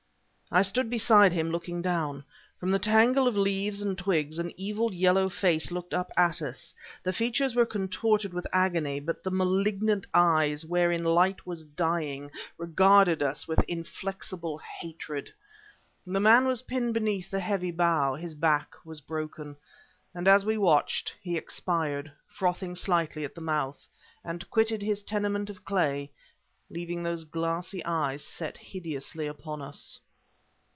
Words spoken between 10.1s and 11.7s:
eyes, wherein light was